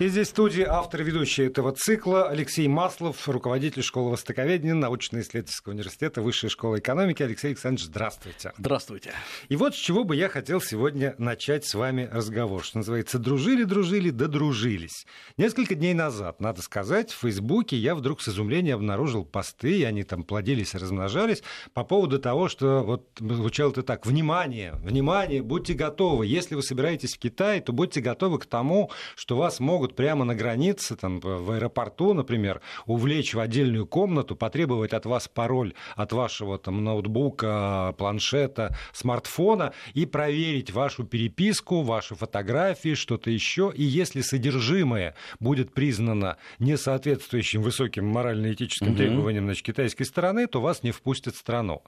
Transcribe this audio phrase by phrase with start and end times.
[0.00, 5.72] И здесь в студии автор и ведущий этого цикла Алексей Маслов, руководитель школы востоковедения научно-исследовательского
[5.72, 7.22] университета Высшей школы экономики.
[7.22, 8.52] Алексей Александрович, здравствуйте.
[8.58, 9.12] Здравствуйте.
[9.48, 14.10] И вот с чего бы я хотел сегодня начать с вами разговор, что называется «дружили-дружили,
[14.10, 15.06] да дружились».
[15.36, 20.02] Несколько дней назад, надо сказать, в Фейсбуке я вдруг с изумлением обнаружил посты, и они
[20.02, 25.74] там плодились и размножались, по поводу того, что вот звучало это так, внимание, внимание, будьте
[25.74, 29.96] готовы, если вы собираетесь в Китай, то будьте готовы к тому, что вас могут могут
[29.96, 35.74] прямо на границе, там, в аэропорту, например, увлечь в отдельную комнату, потребовать от вас пароль
[35.94, 43.72] от вашего там, ноутбука, планшета, смартфона и проверить вашу переписку, ваши фотографии, что-то еще.
[43.76, 48.96] И если содержимое будет признано несоответствующим высоким морально-этическим угу.
[48.96, 51.82] требованиям значит, китайской стороны, то вас не впустят в страну.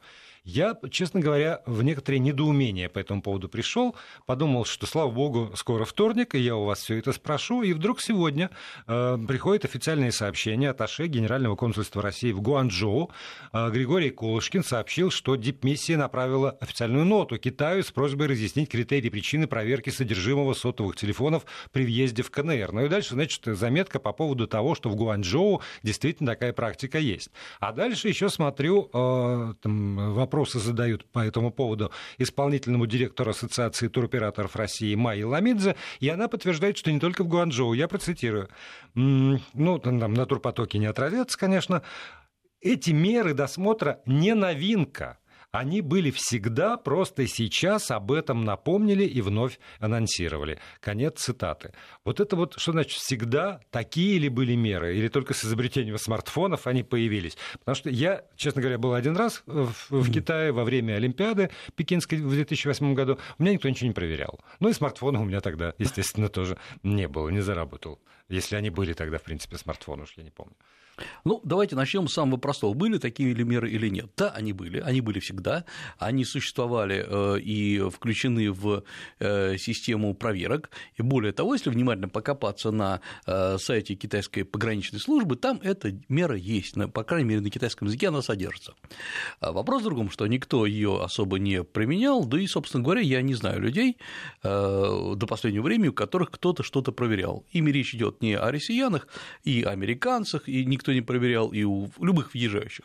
[0.46, 3.96] Я, честно говоря, в некоторое недоумение по этому поводу пришел,
[4.26, 8.00] подумал, что, слава богу, скоро вторник, и я у вас все это спрошу, и вдруг
[8.00, 8.50] сегодня
[8.86, 13.10] э, приходит официальное сообщение от Аше Генерального консульства России в Гуанчжоу.
[13.52, 19.48] Э, Григорий Колышкин сообщил, что дипмиссия направила официальную ноту Китаю с просьбой разъяснить критерии причины
[19.48, 22.70] проверки содержимого сотовых телефонов при въезде в КНР.
[22.70, 27.32] Ну и дальше, значит, заметка по поводу того, что в Гуанчжоу действительно такая практика есть.
[27.58, 33.88] А дальше еще смотрю э, там, вопрос вопросы задают по этому поводу исполнительному директору Ассоциации
[33.88, 38.50] туроператоров России Майи Ламидзе, и она подтверждает, что не только в Гуанчжоу, я процитирую,
[38.94, 41.82] ну, там на турпотоке не отразится, конечно,
[42.60, 45.18] эти меры досмотра не новинка–
[45.52, 50.58] они были всегда, просто сейчас об этом напомнили и вновь анонсировали.
[50.80, 51.72] Конец цитаты.
[52.04, 56.66] Вот это вот, что значит всегда, такие ли были меры, или только с изобретением смартфонов
[56.66, 57.36] они появились?
[57.58, 62.18] Потому что я, честно говоря, был один раз в, в Китае во время Олимпиады Пекинской
[62.18, 64.40] в 2008 году, у меня никто ничего не проверял.
[64.60, 68.00] Ну и смартфона у меня тогда, естественно, тоже не было, не заработал.
[68.28, 70.56] Если они были тогда, в принципе, смартфоны, уж я не помню.
[71.24, 72.74] Ну, давайте начнем с самого простого.
[72.74, 74.10] Были такие ли меры или нет?
[74.16, 75.64] Да, они были, они были всегда,
[75.98, 78.84] они существовали э, и включены в
[79.18, 80.70] э, систему проверок.
[80.96, 86.36] И более того, если внимательно покопаться на э, сайте китайской пограничной службы, там эта мера
[86.36, 88.74] есть, по крайней мере, на китайском языке она содержится.
[89.40, 93.22] А вопрос в другом, что никто ее особо не применял, да и, собственно говоря, я
[93.22, 93.98] не знаю людей
[94.42, 97.44] до последнего времени, у которых кто-то что-то проверял.
[97.52, 99.08] Ими речь идет не о россиянах
[99.44, 102.84] и американцах, и никто никто не проверял и у любых въезжающих.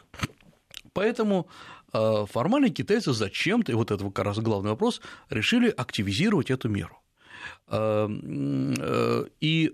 [0.94, 1.48] Поэтому
[1.94, 6.98] э, формально китайцы зачем-то, и вот это как раз главный вопрос, решили активизировать эту меру.
[7.68, 9.72] Э, э, и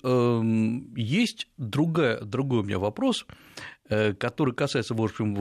[0.95, 3.25] есть другая, другой у меня вопрос,
[4.19, 5.33] который касается, в общем,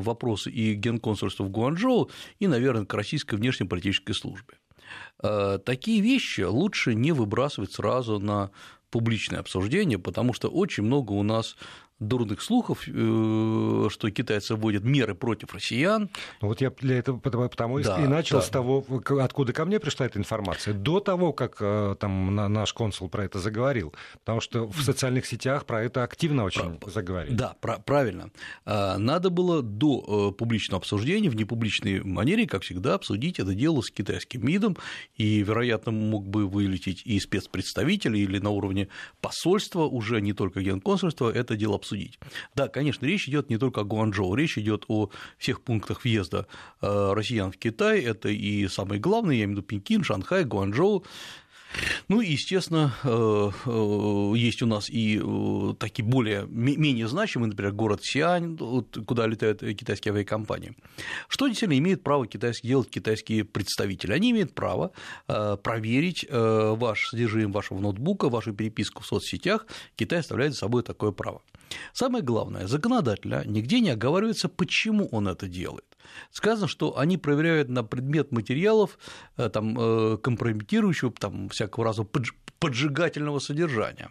[0.00, 4.54] вопроса и генконсульства в Гуанчжоу, и, наверное, к российской внешнеполитической службе.
[5.18, 8.50] Такие вещи лучше не выбрасывать сразу на
[8.90, 11.56] публичное обсуждение, потому что очень много у нас
[12.00, 16.08] дурных слухов, э, что китайцы вводят меры против россиян.
[16.40, 18.42] Вот я для этого потому да, и начал да.
[18.42, 18.84] с того,
[19.20, 23.38] откуда ко мне пришла эта информация, до того, как э, там наш консул про это
[23.38, 26.90] заговорил, потому что в социальных сетях про это активно очень про...
[26.90, 27.34] заговорили.
[27.34, 27.78] Да, про...
[27.78, 28.30] правильно.
[28.64, 33.82] А, надо было до э, публичного обсуждения в непубличной манере, как всегда, обсудить это дело
[33.82, 34.78] с китайским МИДом,
[35.16, 38.88] и, вероятно, мог бы вылететь и спецпредставитель, или на уровне
[39.20, 42.18] посольства, уже не только генконсульства, это дело обсудить обсудить.
[42.54, 46.46] Да, конечно, речь идет не только о Гуанчжоу, речь идет о всех пунктах въезда
[46.80, 48.00] э, россиян в Китай.
[48.00, 51.04] Это и самые главные, я имею в виду Пекин, Шанхай, Гуанчжоу,
[52.08, 55.20] ну и, естественно, э, э, есть у нас и
[55.78, 58.58] такие более, менее значимые, например, город Сиань,
[59.06, 60.76] куда летают китайские авиакомпании.
[61.28, 64.12] Что действительно имеют право китайские, делать китайские представители?
[64.12, 64.92] Они имеют право
[65.26, 69.66] проверить ваше содержимое вашего ноутбука, вашу переписку в соцсетях.
[69.96, 71.42] Китай оставляет за собой такое право.
[71.92, 75.84] Самое главное, законодателя нигде не оговаривается, почему он это делает.
[76.30, 78.98] Сказано, что они проверяют на предмет материалов
[79.36, 82.06] э, там, э, компрометирующего, там, всякого раза
[82.58, 84.10] поджигательного содержания.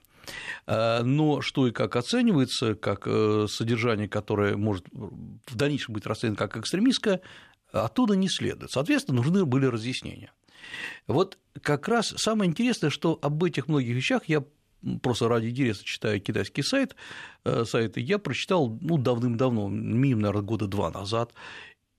[0.67, 3.07] Э, но что и как оценивается, как
[3.49, 7.21] содержание, которое может в дальнейшем быть расценено как экстремистское,
[7.71, 8.71] оттуда не следует.
[8.71, 10.31] Соответственно, нужны были разъяснения.
[11.07, 14.43] Вот как раз самое интересное, что об этих многих вещах я
[15.01, 16.95] просто ради интереса читаю китайский сайт,
[17.45, 21.33] э, сайт, я прочитал ну, давным-давно, минимум, наверное, года два назад,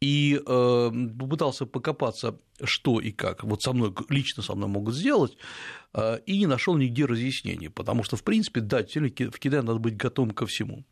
[0.01, 5.37] и э, попытался покопаться, что и как вот со мной, лично со мной могут сделать,
[5.93, 9.99] э, и не нашел нигде разъяснений, потому что, в принципе, да, в Китае надо быть
[9.99, 10.85] готовым ко всему.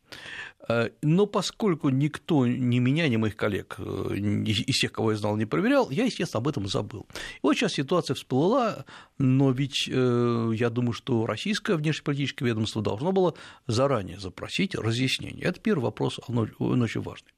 [0.67, 5.37] Э, но поскольку никто, ни меня, ни моих коллег, э, из тех, кого я знал,
[5.37, 7.07] не проверял, я, естественно, об этом забыл.
[7.15, 8.85] И вот сейчас ситуация всплыла,
[9.17, 13.33] но ведь э, я думаю, что российское внешнеполитическое ведомство должно было
[13.65, 15.45] заранее запросить разъяснение.
[15.45, 17.31] Это первый вопрос, он очень важный.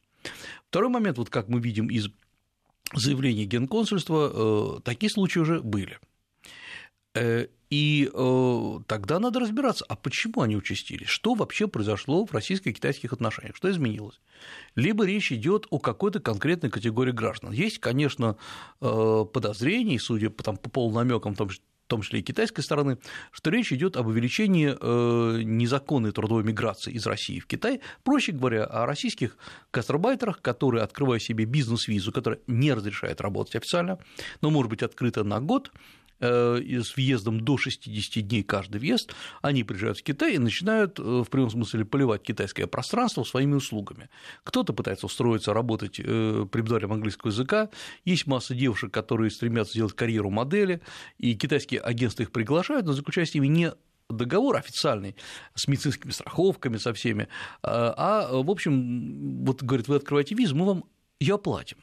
[0.71, 2.07] Второй момент, вот как мы видим из
[2.93, 5.99] заявлений Генконсульства, э, такие случаи уже были.
[7.13, 13.11] Э, и э, тогда надо разбираться, а почему они участились, что вообще произошло в российско-китайских
[13.11, 14.21] отношениях, что изменилось.
[14.75, 17.51] Либо речь идет о какой-то конкретной категории граждан.
[17.51, 18.37] Есть, конечно,
[18.79, 21.49] подозрения, судя по, там, по полунамекам, в том,
[21.91, 22.97] том числе и китайской стороны,
[23.31, 28.63] что речь идет об увеличении э, незаконной трудовой миграции из России в Китай, проще говоря,
[28.63, 29.37] о российских
[29.73, 33.99] гастробайтерах, которые, открывая себе бизнес-визу, которая не разрешает работать официально,
[34.39, 35.71] но может быть открыта на год,
[36.21, 41.25] с въездом до 60 дней каждый въезд, они приезжают в Китай и начинают э, в
[41.29, 44.09] прямом смысле поливать китайское пространство своими услугами.
[44.43, 47.69] Кто-то пытается устроиться, работать э, преподавателем английского языка,
[48.05, 50.81] есть масса девушек, которые стремятся сделать карьеру модели,
[51.17, 53.73] и китайские агентства их приглашают, но заключая с ними не
[54.09, 55.15] договор официальный
[55.55, 57.29] с медицинскими страховками, со всеми,
[57.63, 60.83] а, в общем, вот говорит, вы открываете визу, мы вам
[61.19, 61.77] ее оплатим.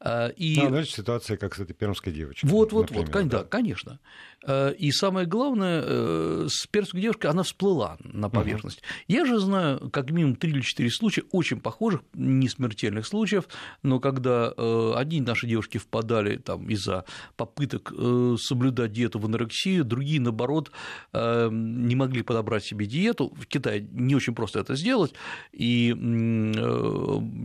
[0.00, 0.56] А, и...
[0.60, 2.50] Ну, значит, ситуация как с этой пермской девочкой.
[2.50, 4.00] Вот, вот, например, вот, да, да, конечно.
[4.44, 8.78] Э, и самое главное, э, с пермской девушкой она всплыла на поверхность.
[8.78, 8.86] Угу.
[9.08, 13.44] Я же знаю как минимум три или четыре случая, очень похожих, не смертельных случаев,
[13.82, 17.04] но когда э, одни наши девушки впадали там из-за
[17.36, 17.92] попыток
[18.38, 20.70] соблюдать диету в анорексию, другие, наоборот,
[21.12, 23.32] не могли подобрать себе диету.
[23.34, 25.14] В Китае не очень просто это сделать,
[25.52, 25.88] и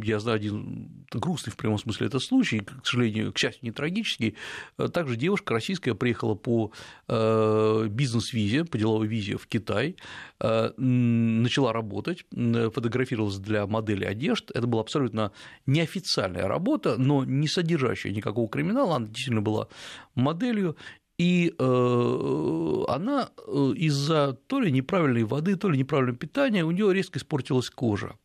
[0.04, 4.36] я знаю один грустный в прямом смысле это случай, к сожалению, к счастью, не трагический.
[4.94, 6.72] Также девушка российская приехала по
[7.08, 9.96] бизнес-визе, по деловой визе в Китай,
[10.40, 14.52] э, начала работать, фотографировалась для модели одежд.
[14.52, 15.32] Это была абсолютно
[15.66, 19.68] неофициальная работа, но не содержащая никакого криминала, она действительно была
[20.16, 20.76] моделью,
[21.18, 23.30] и э, она
[23.76, 28.16] из-за то ли неправильной воды, то ли неправильного питания у нее резко испортилась кожа.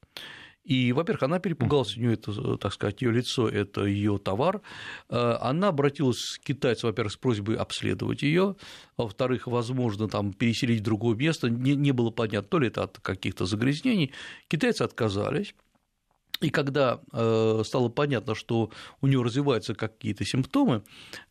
[0.65, 4.63] И, во-первых, она перепугалась, у нее это, так сказать, ее лицо это ее товар.
[5.09, 8.55] Э, она обратилась к китайцам, во-первых, с просьбой обследовать ее,
[8.97, 11.51] во-вторых, возможно, там переселить в другое место.
[11.51, 14.13] Не, не было понятно, то ли это от каких-то загрязнений.
[14.49, 15.55] Китайцы отказались.
[16.41, 18.71] И когда э, стало понятно, что
[19.01, 20.83] у нее развиваются какие-то симптомы,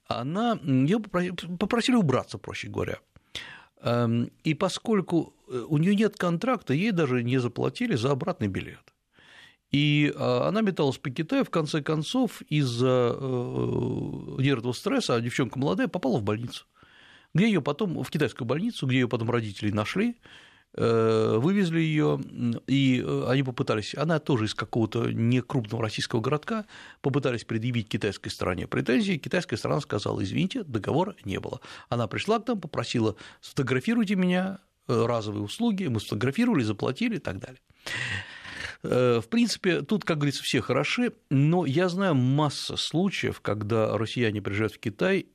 [0.07, 2.99] она ее попросили убраться, проще говоря.
[3.81, 8.90] Эм, и поскольку э, у нее нет контракта, ей даже не заплатили за обратный билет.
[9.71, 13.21] И а, она металась по Китаю, в конце концов, из-за э,
[14.39, 16.65] нервного стресса, а девчонка молодая, попала в больницу,
[17.33, 20.17] где ее потом, в китайскую больницу, где ее потом родители нашли,
[20.73, 22.19] э, вывезли ее,
[22.67, 26.65] и э, они попытались, она тоже из какого-то некрупного российского городка,
[26.99, 31.61] попытались предъявить китайской стороне претензии, китайская сторона сказала, извините, договора не было.
[31.87, 37.61] Она пришла к нам, попросила, сфотографируйте меня, разовые услуги, мы сфотографировали, заплатили и так далее.
[38.83, 44.41] Э, в принципе, тут, как говорится, все хороши, но я знаю масса случаев, когда россияне
[44.41, 45.27] приезжают в Китай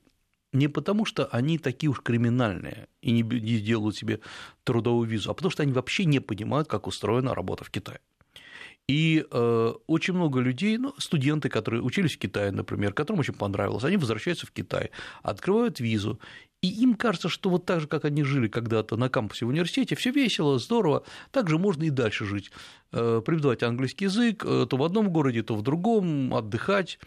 [0.52, 4.20] не потому, что они такие уж криминальные и не делают себе
[4.64, 8.00] трудовую визу, а потому что они вообще не понимают, как устроена работа в Китае.
[8.88, 13.82] И э, очень много людей, ну, студенты, которые учились в Китае, например, которым очень понравилось,
[13.82, 14.90] они возвращаются в Китай,
[15.22, 16.20] открывают визу,
[16.62, 19.94] и им кажется, что вот так же, как они жили когда-то на кампусе в университете,
[19.94, 22.50] все весело, здорово, так же можно и дальше жить,
[22.92, 26.98] э, преподавать английский язык, э, то в одном городе, то в другом, отдыхать.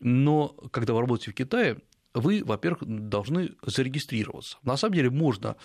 [0.00, 1.78] Но когда вы работаете в Китае,
[2.14, 4.58] вы, во-первых, должны зарегистрироваться.
[4.62, 5.56] На самом деле можно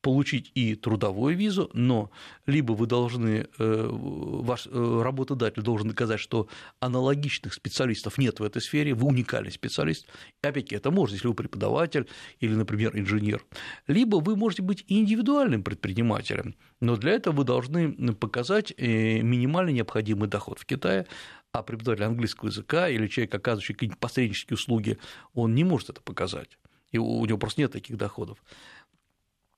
[0.00, 2.10] получить и трудовую визу, но
[2.46, 6.48] либо вы должны, э, ваш э, работодатель должен доказать, что
[6.80, 10.06] аналогичных специалистов нет в этой сфере, вы уникальный специалист,
[10.42, 12.08] и опять-таки это можно, если вы преподаватель
[12.40, 13.44] или, например, инженер,
[13.86, 20.28] либо вы можете быть индивидуальным предпринимателем, но для этого вы должны показать э, минимально необходимый
[20.28, 21.06] доход в Китае,
[21.52, 24.98] а преподаватель английского языка или человек, оказывающий какие-нибудь посреднические услуги,
[25.34, 26.58] он не может это показать,
[26.92, 28.38] и у него просто нет таких доходов.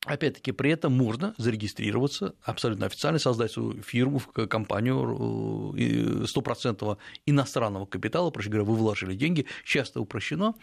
[0.04, 8.30] Опять-таки, при этом можно зарегистрироваться абсолютно официально, создать свою фирму, компанию э, стопроцентного иностранного капитала,
[8.30, 10.54] проще говоря, вы вложили деньги, сейчас это упрощено,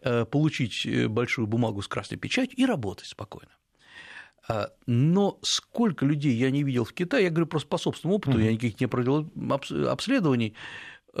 [0.00, 3.50] э, получить э, большую бумагу с красной печатью и работать спокойно.
[4.48, 8.38] А, но сколько людей я не видел в Китае, я говорю просто по собственному опыту,
[8.38, 8.44] mm-hmm.
[8.44, 9.30] я никаких не провел
[9.90, 10.54] обследований,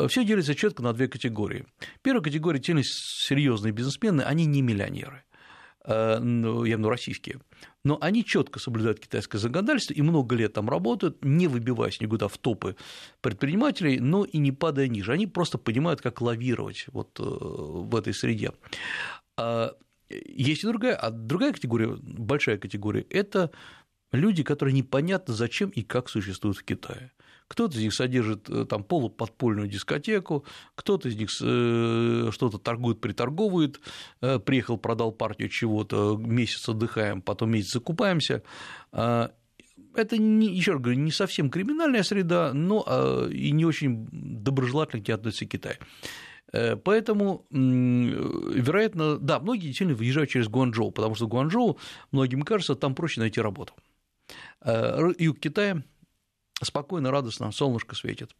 [0.08, 1.66] все делится четко на две категории.
[2.00, 5.25] Первая категория– те серьезные бизнесмены, они не миллионеры
[5.86, 7.40] я имею в виду российские,
[7.84, 12.36] но они четко соблюдают китайское законодательство и много лет там работают, не выбиваясь никуда в
[12.38, 12.76] топы
[13.20, 15.12] предпринимателей, но и не падая ниже.
[15.12, 18.52] Они просто понимают, как лавировать вот в этой среде.
[19.36, 19.74] А,
[20.08, 23.50] есть и другая, а другая категория, большая категория, это
[24.12, 27.12] люди, которые непонятно зачем и как существуют в Китае.
[27.48, 33.80] Кто-то из них содержит э, там полуподпольную дискотеку, кто-то из них э, что-то торгует, приторговывает,
[34.20, 38.42] э, приехал, продал партию чего-то, месяц отдыхаем, потом месяц закупаемся.
[38.90, 39.30] А,
[39.94, 45.08] это, еще раз говорю, не совсем криминальная среда, но а, и не очень доброжелательно к
[45.08, 45.78] ней относится Китай.
[46.52, 51.76] Поэтому, вероятно, да, многие действительно выезжают через Гуанчжоу, потому что Гуанчжоу,
[52.12, 53.74] многим кажется, там проще найти работу.
[54.64, 55.82] Юг Китая
[56.62, 58.34] спокойно, радостно, солнышко светит.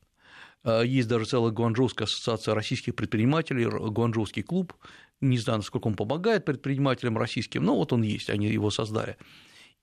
[0.64, 4.74] А, есть даже целая Гуанчжоуская ассоциация российских предпринимателей, Гуанчжоуский клуб.
[5.20, 9.16] Не знаю, насколько он помогает предпринимателям российским, но вот он есть, они его создали.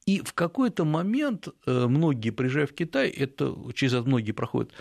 [0.06, 4.72] И в какой-то момент э, многие, приезжая в Китай, это через это многие проходят,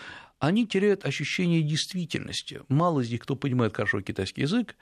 [0.40, 2.62] они теряют ощущение действительности.
[2.68, 4.74] Мало из них кто понимает хорошо китайский язык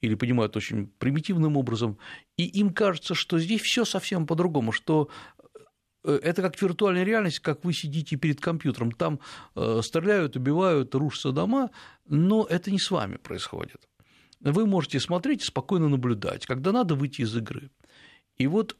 [0.00, 1.98] или понимают очень примитивным образом,
[2.36, 5.37] и им кажется, что здесь все совсем по-другому, что Э,
[6.12, 9.20] это как виртуальная реальность, как вы сидите перед компьютером, там
[9.54, 11.70] э, стреляют, убивают, рушатся дома,
[12.06, 13.88] но это не с вами происходит.
[14.40, 17.70] Вы можете смотреть и спокойно наблюдать, когда надо выйти из игры.
[18.36, 18.76] И вот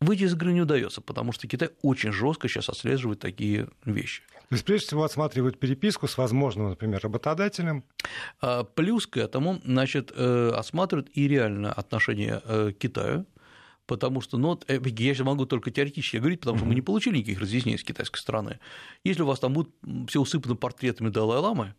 [0.00, 4.22] выйти из игры не удается, потому что Китай очень жестко сейчас отслеживает такие вещи.
[4.48, 7.84] То есть, прежде всего, отсматривают переписку с возможным, например, работодателем.
[8.40, 13.26] А, плюс к этому, значит, э, осматривают и реальное отношение к Китаю
[13.92, 17.18] потому что, ну, э, я сейчас могу только теоретически говорить, потому что мы не получили
[17.18, 18.58] никаких разъяснений с китайской стороны.
[19.04, 19.74] Если у вас там будут
[20.08, 21.74] все усыпаны портретами Далай-Ламы,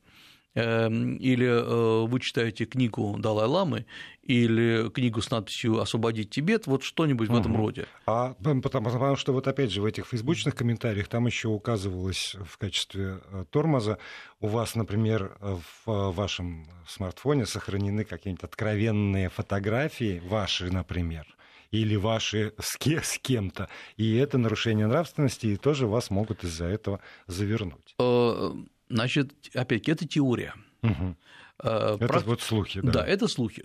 [0.54, 3.88] эм, или э, вы читаете книгу Далай-Ламы,
[4.22, 7.38] или книгу с надписью «Освободить Тибет», вот что-нибудь угу.
[7.38, 7.88] в этом роде.
[8.06, 12.60] А потому, потому что вот опять же в этих фейсбучных комментариях там еще указывалось в
[12.60, 13.98] качестве э, тормоза,
[14.40, 21.26] у вас, например, в вашем смартфоне сохранены какие-нибудь откровенные фотографии, ваши, например,
[21.74, 23.68] или ваши с, с кем-то.
[23.98, 27.96] И это нарушение нравственности, и тоже вас могут из-за этого завернуть.
[28.00, 28.54] Э,
[28.90, 30.54] значит, опять-таки, это теория.
[30.84, 31.18] Угу.
[31.60, 32.20] Это Про...
[32.22, 32.92] вот слухи, да.
[32.92, 33.64] Да, это слухи.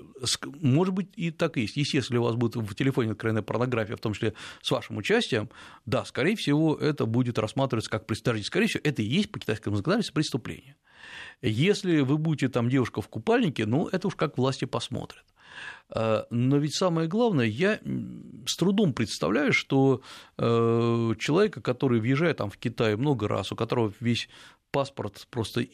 [0.61, 1.77] Может быть, и так и есть.
[1.77, 5.51] Если у вас будет в телефоне откровенная порнография, в том числе с вашим участием,
[5.85, 8.45] да, скорее всего, это будет рассматриваться как преступление.
[8.45, 10.77] Скорее всего, это и есть по китайскому законодательству преступление.
[11.43, 15.25] Если вы будете там девушка в купальнике, ну, это уж как власти посмотрят.
[15.91, 17.81] А, но ведь самое главное, я
[18.47, 20.03] с трудом представляю, что
[20.37, 24.29] э, человека, который въезжает там в Китай много раз, у которого весь
[24.71, 25.67] паспорт просто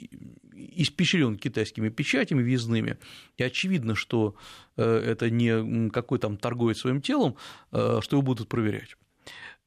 [0.53, 2.99] испещрен китайскими печатями въездными,
[3.37, 4.37] и очевидно, что
[4.77, 7.37] э, это не какой там торговец своим телом,
[7.73, 8.97] э, что его будут проверять.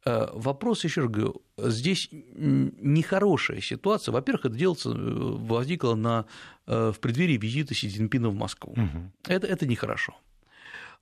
[0.06, 4.14] Вопрос, еще раз говорю, здесь нехорошая ситуация.
[4.14, 6.26] Во-первых, это делается, возникло на,
[6.66, 8.74] в преддверии визита Си Цзиньпина в Москву.
[8.74, 9.12] Угу.
[9.28, 10.16] Это, это нехорошо.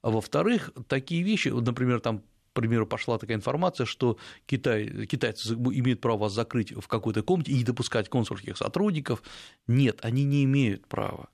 [0.01, 5.99] А во-вторых, такие вещи, например, там к примеру, пошла такая информация, что Китай, китайцы имеют
[5.99, 9.23] право вас закрыть в какой-то комнате и не допускать консульских сотрудников.
[9.67, 11.27] Нет, они не имеют права.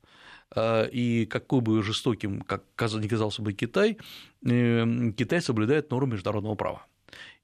[0.57, 3.99] И какой бы жестоким, как ни казался бы Китай,
[4.43, 6.87] э, Китай соблюдает нормы международного права.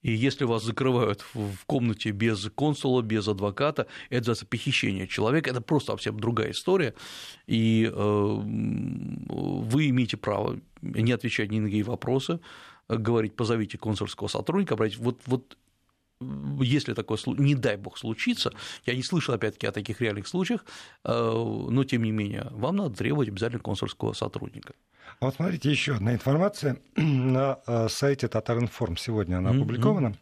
[0.04, 5.62] И если вас закрывают в комнате без консула, без адвоката, это за похищение человека, это
[5.62, 6.94] просто совсем другая история.
[7.48, 12.40] И э, вы имеете право не отвечать ни на какие вопросы,
[12.88, 15.58] говорить, позовите консульского сотрудника, брать, вот, вот
[16.20, 18.52] если такое, не дай бог, случится,
[18.86, 20.66] я не слышал, опять-таки, о таких реальных случаях,
[21.04, 24.74] э, но, тем не менее, вам надо требовать обязательно консульского сотрудника.
[25.20, 30.16] А вот смотрите, еще одна информация на э, сайте Татаринформ сегодня она опубликована.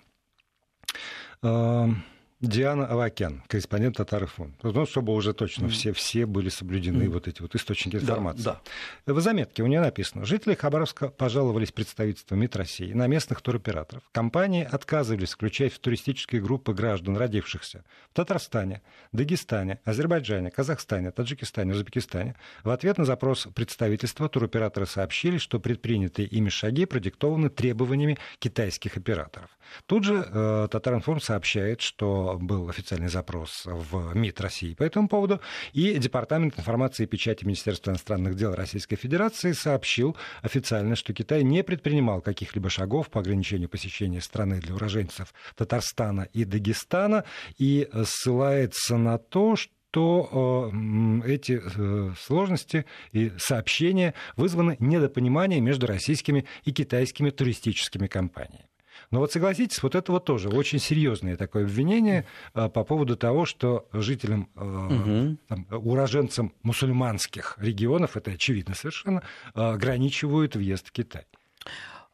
[1.42, 1.96] Mm-hmm.
[2.42, 4.54] Диана Авакян, корреспондент Татарифон.
[4.62, 7.10] Ну, чтобы уже точно все, все были соблюдены mm.
[7.10, 8.44] вот эти вот источники информации.
[8.44, 8.62] Да,
[9.06, 9.14] да.
[9.14, 14.04] В заметке у нее написано, жители Хабаровска пожаловались представительству МИД России на местных туроператоров.
[14.12, 18.82] Компании отказывались включать в туристические группы граждан, родившихся в Татарстане,
[19.14, 22.36] Дагестане, Азербайджане, Казахстане, Таджикистане, Узбекистане.
[22.66, 29.50] В ответ на запрос представительства туроператоры сообщили, что предпринятые ими шаги продиктованы требованиями китайских операторов.
[29.86, 35.42] Тут же э, Татаринформ сообщает, что был официальный запрос в МИД России по этому поводу,
[35.74, 41.64] и Департамент информации и печати Министерства иностранных дел Российской Федерации сообщил официально, что Китай не
[41.64, 47.24] предпринимал каких-либо шагов по ограничению посещения страны для уроженцев Татарстана и Дагестана,
[47.58, 50.74] и ссылается на то, что что
[51.26, 51.62] эти
[52.20, 58.68] сложности и сообщения вызваны недопониманием между российскими и китайскими туристическими компаниями.
[59.16, 63.88] Но вот согласитесь, вот это вот тоже очень серьезное такое обвинение по поводу того, что
[63.94, 65.38] жителям, угу.
[65.48, 71.24] там, уроженцам мусульманских регионов, это очевидно совершенно, ограничивают въезд в Китай.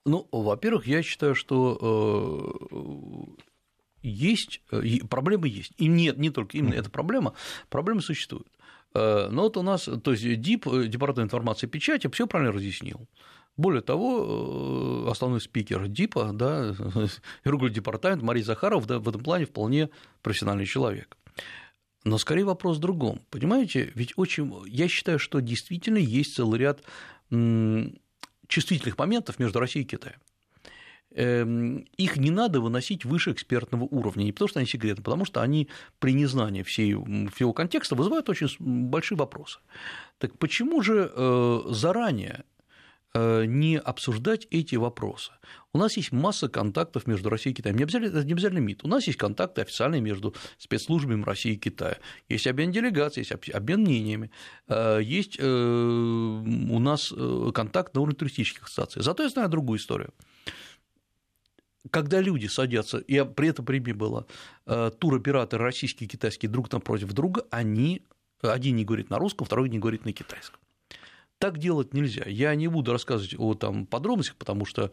[0.05, 3.25] Ну, во-первых, я считаю, что
[4.03, 5.73] есть, э, проблемы есть.
[5.77, 7.33] И нет, не только именно эта проблема,
[7.71, 8.47] проблемы существуют.
[8.93, 12.51] Э, но вот у нас, то есть ДИП, э, Департамент информации и печати, все правильно
[12.51, 13.07] разъяснил.
[13.57, 16.73] Более того, основной спикер ДИПа, да,
[17.45, 19.89] департамент Мария Захаров да, в этом плане вполне
[20.21, 21.17] профессиональный человек.
[22.03, 23.21] Но скорее вопрос в другом.
[23.29, 24.51] Понимаете, ведь очень.
[24.67, 26.81] Я считаю, что действительно есть целый ряд
[28.47, 30.19] чувствительных моментов между Россией и Китаем.
[31.13, 35.41] Эм, их не надо выносить выше экспертного уровня, не потому что они секретны, потому что
[35.41, 35.67] они
[35.99, 36.93] при незнании всей,
[37.33, 39.59] всего контекста вызывают очень большие вопросы.
[40.19, 42.43] Так почему же э, заранее э,
[43.13, 45.31] не обсуждать эти вопросы.
[45.73, 47.75] У нас есть масса контактов между Россией и Китаем.
[47.75, 48.85] Не обязательно, это не обязательно МИД.
[48.85, 51.97] У нас есть контакты официальные между спецслужбами России и Китая.
[52.29, 54.31] Есть обмен делегаций, есть обмен мнениями,
[54.67, 57.13] э, есть у нас
[57.53, 59.01] контакт на уровне туристических ассоциаций.
[59.01, 60.13] Зато я знаю другую историю
[61.89, 64.27] когда люди садятся, и при этом время было,
[64.65, 68.03] э, туроператоры российские и китайские друг напротив друга, они,
[68.41, 70.59] один не говорит на русском, второй не говорит на китайском.
[71.41, 72.23] Так делать нельзя.
[72.25, 74.91] Я не буду рассказывать о там, подробностях, потому что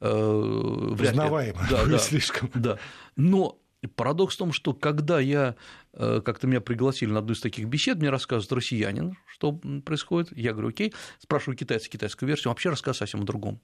[0.00, 1.54] э, вряд ли...
[1.68, 2.50] Да, да, слишком.
[2.54, 2.78] Да.
[3.16, 3.58] Но
[3.96, 5.56] Парадокс в том, что когда я
[5.92, 9.52] э, как-то меня пригласили на одну из таких бесед, мне рассказывает россиянин, что
[9.84, 10.30] происходит.
[10.36, 13.60] Я говорю, окей, спрашиваю китайца китайскую версию, вообще рассказ совсем о другом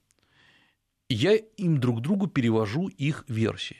[1.09, 3.77] я им друг другу перевожу их версии.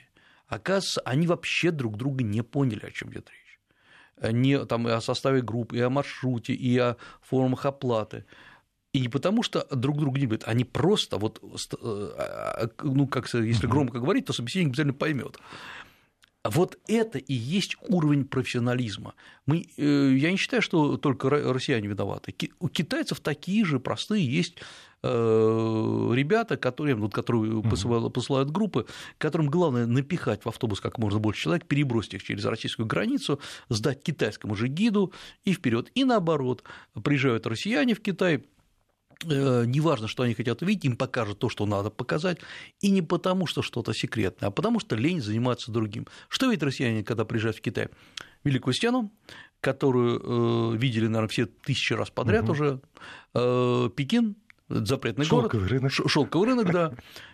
[0.47, 3.44] Оказывается, они вообще друг друга не поняли, о чем идет речь.
[4.21, 8.25] Не там, и о составе групп, и о маршруте, и о формах оплаты.
[8.93, 13.27] И не потому, что друг друга не любят, они просто, вот, э, а, ну, как,
[13.33, 15.37] если громко говорить, то собеседник обязательно поймет.
[16.45, 19.15] Вот это и есть уровень профессионализма.
[19.47, 22.33] Мы, э, я не считаю, что только россияне виноваты.
[22.59, 24.61] У китайцев такие же простые есть э,
[25.05, 28.85] ребята, которые, вот, которые посылают, посылают группы,
[29.17, 34.03] которым главное напихать в автобус как можно больше человек, перебросить их через российскую границу, сдать
[34.03, 35.13] китайскому же гиду
[35.43, 35.91] и вперед.
[35.95, 36.63] И наоборот,
[37.03, 38.43] приезжают россияне в Китай,
[39.23, 42.39] Э, неважно, что они хотят увидеть, им покажут то, что надо показать,
[42.81, 46.05] и не потому, что что-то секретное, а потому что лень заниматься другим.
[46.27, 47.89] Что видят россияне, когда приезжают в Китай?
[48.43, 49.11] Великую стену,
[49.61, 52.51] которую э, видели, наверное, все тысячи раз подряд угу.
[52.51, 52.81] уже,
[53.33, 53.89] э,
[54.67, 55.91] Запретный шелковый город, рынок.
[55.91, 56.93] шелковый рынок, да,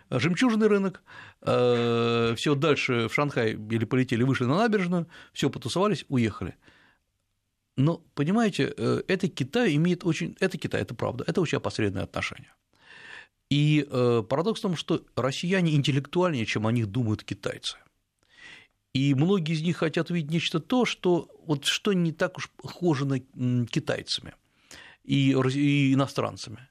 [0.20, 1.02] жемчужный рынок,
[1.42, 6.56] э, все дальше в Шанхай или полетели, вышли на набережную, все потусовались, уехали.
[7.78, 10.36] Но, понимаете, э, это Китай имеет очень...
[10.42, 12.54] Это Китай, это правда, это очень опосредованное отношение.
[13.50, 17.78] И э, парадокс в том, что россияне интеллектуальнее, чем о них думают китайцы.
[18.94, 23.06] И многие из них хотят увидеть нечто то, что, вот, что не так уж похоже
[23.06, 23.20] на
[23.68, 24.34] китайцами
[25.06, 25.32] и
[25.94, 26.68] иностранцами.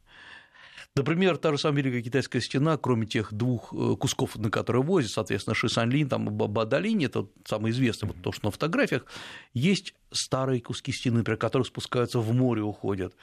[0.97, 5.13] Например, та же самая Великая Китайская стена, кроме тех двух э, кусков, на которые возят,
[5.13, 9.07] соответственно, Шисанлин, там Бадалинь, это самое известное, вот то, что на фотографиях,
[9.55, 13.15] есть старые куски стены, например, которые спускаются в море, уходят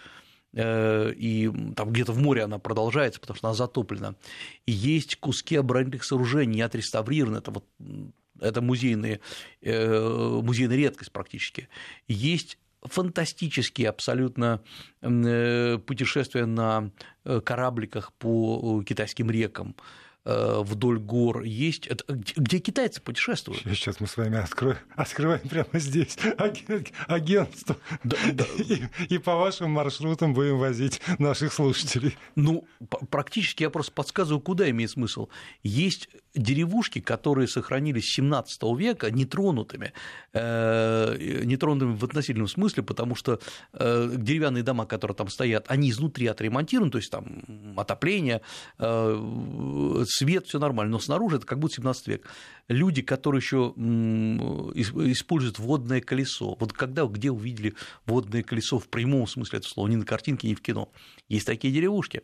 [0.53, 4.15] э, и там где-то в море она продолжается, потому что она затоплена.
[4.65, 7.65] И есть куски оборонительных сооружений, не отреставрированы, это вот
[8.39, 9.19] это музейные,
[9.61, 11.67] э, музейная редкость практически.
[12.07, 12.57] Есть
[12.89, 14.61] фантастические абсолютно
[15.01, 16.91] э, путешествия на
[17.25, 19.75] э, корабликах по э, китайским рекам,
[20.29, 23.61] вдоль гор есть, это, где китайцы путешествуют.
[23.63, 26.17] Сейчас мы с вами откроем, открываем прямо здесь
[27.07, 28.43] агентство, да, да.
[28.57, 32.17] И, и по вашим маршрутам будем возить наших слушателей.
[32.35, 32.67] Ну,
[33.09, 35.29] практически я просто подсказываю, куда имеет смысл.
[35.63, 39.93] Есть деревушки, которые сохранились с 17 века нетронутыми,
[40.33, 43.39] э, нетронутыми в относительном смысле, потому что
[43.73, 47.43] э, деревянные дома, которые там стоят, они изнутри отремонтированы, то есть там
[47.75, 48.41] отопление,
[48.77, 52.29] свет, все нормально, но снаружи это как будто 17 век.
[52.67, 57.73] Люди, которые еще используют водное колесо, вот когда, где увидели
[58.05, 60.89] водное колесо в прямом смысле этого слова, не на картинке, не в кино,
[61.29, 62.21] есть такие деревушки.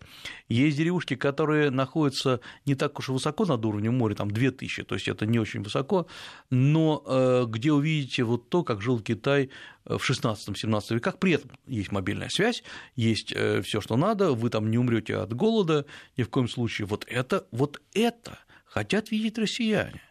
[0.49, 5.07] Есть деревушки, которые находятся не так уж высоко над уровнем моря, там 2000, то есть
[5.07, 6.07] это не очень высоко,
[6.49, 9.49] но э, где увидите вот то, как жил Китай
[9.85, 12.63] в 16-17 веках, при этом есть мобильная связь,
[12.95, 15.85] есть э, все, что надо, вы там не умрете от голода,
[16.17, 16.85] ни в коем случае.
[16.85, 20.01] Вот это, вот это хотят видеть россияне.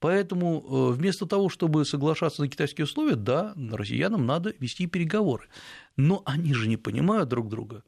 [0.00, 5.48] Поэтому э, вместо того, чтобы соглашаться на китайские условия, да, россиянам надо вести переговоры.
[5.96, 7.82] Но они же не понимают друг друга.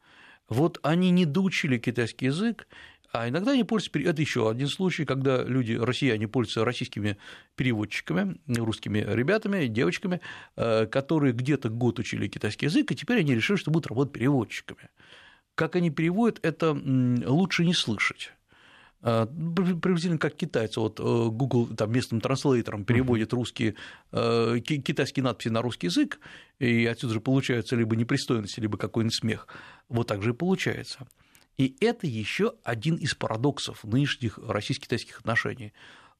[0.49, 2.67] Вот они не доучили китайский язык,
[3.13, 7.17] а иногда они пользуются, это еще один случай, когда люди, россияне, пользуются российскими
[7.57, 10.21] переводчиками, русскими ребятами, девочками,
[10.57, 14.91] э, которые где-то год учили китайский язык, и теперь они решили, что будут работать переводчиками.
[15.57, 18.33] Как они переводят, это лучше не слышать.
[19.03, 23.75] А, приблизительно как китайцы, вот э, Google там, местным транслейтером переводит русские,
[24.13, 26.21] э, китайские надписи на русский язык,
[26.59, 29.49] и отсюда же получается либо непристойность, либо какой-нибудь смех.
[29.89, 31.09] Вот так же и получается.
[31.61, 35.75] И это еще один из парадоксов нынешних российско-китайских отношений.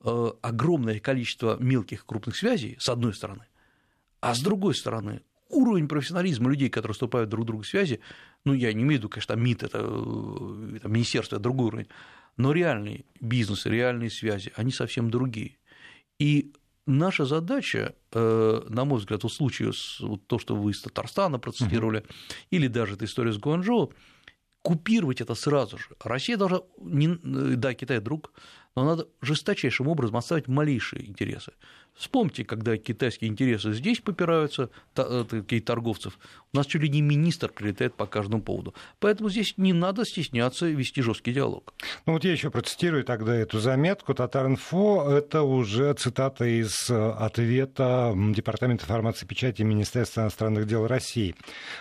[0.05, 3.47] Э, огромное количество мелких крупных связей, с одной стороны,
[4.21, 8.01] а с другой стороны, уровень профессионализма людей, которые вступают друг к другу в связи,
[8.45, 11.89] ну, я не имею в виду, конечно, МИД, это, это министерство, это другой уровень,
[12.37, 15.57] но реальный бизнес, реальные связи, они совсем другие.
[16.19, 16.53] И
[16.85, 21.39] наша задача, э, на мой взгляд, в случае с вот то, что вы из Татарстана
[21.39, 22.47] процитировали, uh-huh.
[22.51, 23.95] или даже эта история с Гуанчжоу,
[24.63, 25.87] купировать это сразу же.
[26.03, 27.09] Россия должна, не,
[27.57, 28.33] да, Китай друг,
[28.77, 31.53] но надо жесточайшим образом оставить малейшие интересы.
[31.95, 36.19] Вспомните, когда китайские интересы здесь попираются, э, такие торговцев,
[36.53, 38.75] у нас чуть ли не министр прилетает по каждому поводу.
[39.01, 41.75] Поэтому здесь не надо стесняться вести жесткий диалог.
[42.07, 44.15] Ну вот я еще процитирую тогда эту заметку.
[44.15, 51.35] Татар-инфо– это уже цитата из э, ответа Департамента информации и печати Министерства иностранных дел России.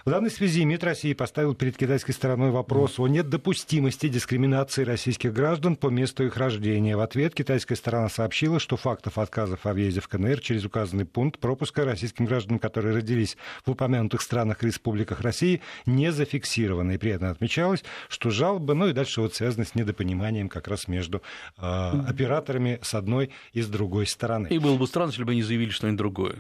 [0.06, 5.78] В данной связи МИД России поставил перед китайской стороной вопрос о недопустимости дискриминации российских граждан
[5.78, 6.79] по месту их рождения.
[6.80, 11.40] В ответ китайская сторона сообщила, что фактов отказов о въезде в КНР через указанный пункт
[11.40, 16.92] пропуска российским гражданам, которые родились в упомянутых странах и республиках России, не зафиксировано.
[16.92, 20.88] И при этом отмечалось, что жалобы, ну и дальше вот связаны с недопониманием как раз
[20.88, 21.22] между
[21.58, 24.48] э, операторами с одной и с другой стороны.
[24.48, 26.40] И было бы странно, если бы они заявили что-нибудь другое.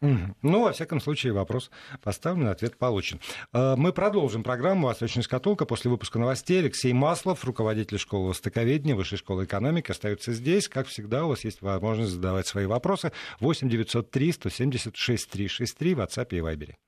[0.00, 1.70] Ну, во всяком случае, вопрос
[2.02, 3.20] поставлен, ответ получен.
[3.52, 6.60] Э, мы продолжим программу «Восточная шкатулка» после выпуска новостей.
[6.60, 10.68] Алексей Маслов, руководитель школы востоковедения, Высшей школы экономики, остается здесь.
[10.68, 13.12] Как всегда, у вас есть возможность задавать свои вопросы.
[13.40, 16.85] 8 903 176 363 в WhatsApp и Viber.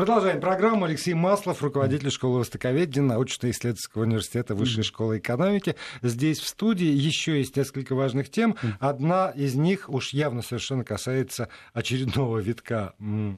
[0.00, 0.86] Продолжаем программу.
[0.86, 5.76] Алексей Маслов, руководитель школы востоковедения научно-исследовательского университета Высшей школы экономики.
[6.00, 8.56] Здесь в студии еще есть несколько важных тем.
[8.78, 12.94] Одна из них уж явно совершенно касается очередного витка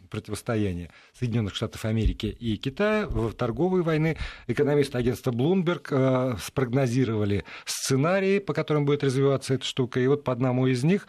[0.09, 4.17] противостояния Соединенных Штатов Америки и Китая в торговой войны.
[4.47, 9.99] Экономисты агентства Bloomberg э, спрогнозировали сценарии, по которым будет развиваться эта штука.
[9.99, 11.09] И вот по одному из них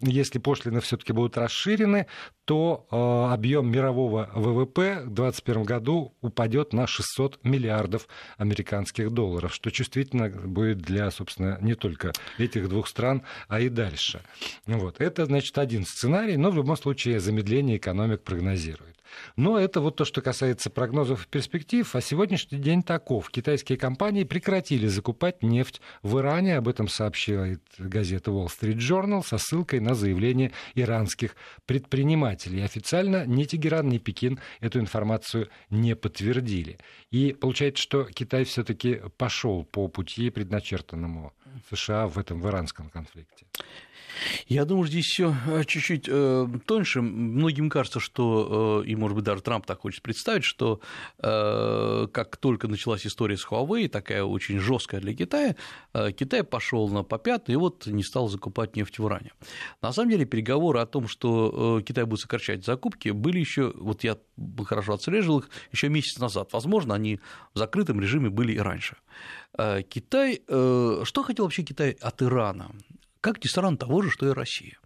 [0.00, 2.06] если пошлины все-таки будут расширены,
[2.44, 8.08] то э, объем мирового ВВП в 2021 году упадет на 600 миллиардов
[8.38, 14.22] американских долларов, что чувствительно будет для, собственно, не только этих двух стран, а и дальше.
[14.66, 15.00] Вот.
[15.00, 18.99] Это, значит, один сценарий, но в любом случае замедление экономик прогнозирует.
[19.36, 21.94] Но это вот то, что касается прогнозов и перспектив.
[21.94, 23.30] А сегодняшний день таков.
[23.30, 26.56] Китайские компании прекратили закупать нефть в Иране.
[26.56, 32.62] Об этом сообщает газета Wall Street Journal со ссылкой на заявление иранских предпринимателей.
[32.62, 36.78] Официально ни Тегеран, ни Пекин эту информацию не подтвердили.
[37.10, 41.32] И получается, что Китай все-таки пошел по пути, предначертанному
[41.70, 43.46] США в этом в иранском конфликте.
[44.46, 47.02] Я думаю, здесь все э, чуть-чуть э, тоньше.
[47.02, 50.80] Многим кажется, что, э, и, может быть, даже Трамп так хочет представить, что
[51.18, 55.56] как только началась история с Huawei, такая очень жесткая для Китая,
[55.92, 59.32] Китай пошел на попят и вот не стал закупать нефть в Иране.
[59.82, 64.16] На самом деле переговоры о том, что Китай будет сокращать закупки, были еще, вот я
[64.64, 66.52] хорошо отслеживал их, еще месяц назад.
[66.52, 67.20] Возможно, они
[67.54, 68.96] в закрытом режиме были и раньше.
[69.88, 72.70] Китай, что хотел вообще Китай от Ирана?
[73.20, 74.78] Как странно, того же, что и Россия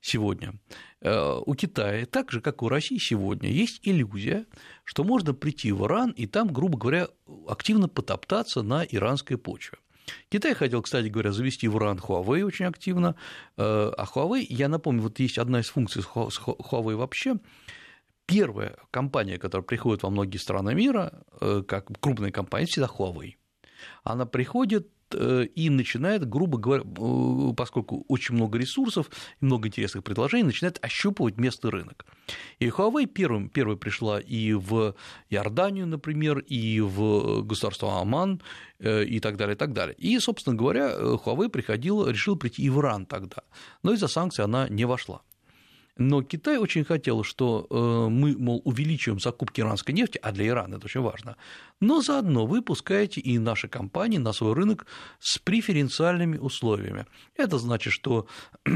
[0.00, 0.54] сегодня.
[1.00, 4.46] Э, у Китая, так же, как у России сегодня, есть иллюзия,
[4.84, 7.08] что можно прийти в Иран и там, грубо говоря,
[7.48, 9.78] активно потоптаться на иранской почве.
[10.28, 13.16] Китай хотел, кстати говоря, завести в Иран Huawei очень активно,
[13.56, 13.62] э,
[13.96, 17.36] а Huawei, я напомню, вот есть одна из функций Huawei вообще,
[18.26, 23.34] первая компания, которая приходит во многие страны мира, э, как крупная компания, всегда Huawei.
[24.04, 30.44] Она приходит и начинает, грубо говоря, э, поскольку очень много ресурсов и много интересных предложений,
[30.44, 32.06] начинает ощупывать местный рынок.
[32.58, 34.94] И Huawei первым, первой пришла и в
[35.30, 38.40] Иорданию, например, и в государство Оман,
[38.78, 39.94] э, и так далее, и так далее.
[39.98, 43.42] И, собственно говоря, Huawei приходила, решила прийти и в Иран тогда,
[43.82, 45.22] но из-за санкций она не вошла.
[45.96, 50.76] Но Китай очень хотел, что э, мы, мол, увеличиваем закупки иранской нефти, а для Ирана
[50.76, 51.36] это очень важно,
[51.80, 54.86] но заодно вы пускаете и наши компании на свой рынок
[55.20, 57.06] с преференциальными условиями.
[57.34, 58.26] Это значит, что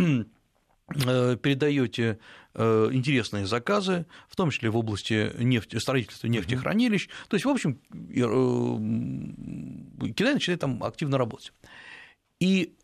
[1.06, 2.18] Э, передаете
[2.54, 7.08] э, интересные заказы, в том числе в области нефти, строительства нефтехранилищ.
[7.28, 7.78] То есть, в общем,
[10.16, 11.52] Китай начинает там активно работать.
[12.40, 12.74] И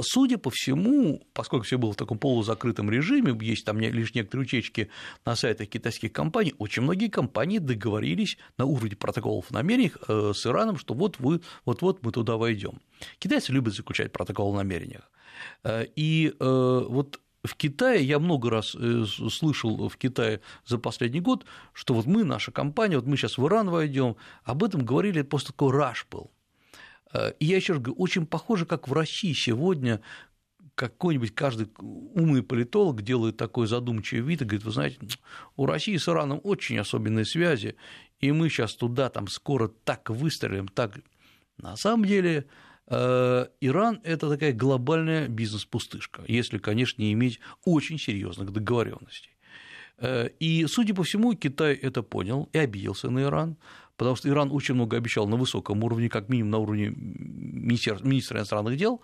[0.00, 4.88] Судя по всему, поскольку все было в таком полузакрытом режиме, есть там лишь некоторые утечки
[5.26, 10.94] на сайтах китайских компаний, очень многие компании договорились на уровне протоколов намерений с Ираном, что
[10.94, 12.80] вот вы, вот-вот мы туда войдем.
[13.18, 15.10] Китайцы любят заключать протокол о намерениях.
[15.68, 21.44] И вот в Китае, я много раз э, слышал в Китае за последний год,
[21.74, 25.52] что вот мы, наша компания, вот мы сейчас в Иран войдем, об этом говорили, просто
[25.52, 26.30] такой раш был.
[27.14, 30.02] Э, и я еще раз говорю, очень похоже, как в России сегодня
[30.74, 34.98] какой-нибудь каждый умный политолог делает такой задумчивый вид и говорит, вы знаете,
[35.56, 37.76] у России с Ираном очень особенные связи,
[38.18, 40.98] и мы сейчас туда там скоро так выстрелим, так...
[41.56, 42.48] На самом деле
[42.86, 49.30] Э, Иран– это такая глобальная бизнес-пустышка, если, конечно, не иметь очень серьезных договоренностей.
[49.98, 53.56] Э, и, судя по всему, Китай это понял и обиделся на Иран,
[53.96, 58.76] потому что Иран очень много обещал на высоком уровне, как минимум на уровне министра иностранных
[58.76, 59.00] дел.